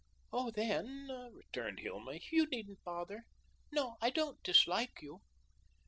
[0.33, 3.27] "Oh, then," returned Hilma, "you needn't bother.
[3.71, 5.21] No, I don't dislike you."